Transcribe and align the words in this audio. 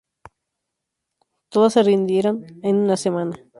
Todas 1.49 1.73
se 1.73 1.83
rindieron 1.83 2.47
en 2.63 2.77
una 2.77 2.97
semana. 2.97 3.35